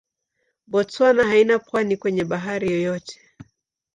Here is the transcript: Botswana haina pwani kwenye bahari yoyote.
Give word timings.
Botswana 0.71 1.23
haina 1.27 1.59
pwani 1.59 1.97
kwenye 1.97 2.23
bahari 2.25 2.71
yoyote. 2.71 3.21